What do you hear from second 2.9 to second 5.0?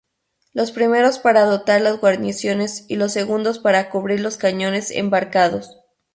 los segundos para cubrir los cañones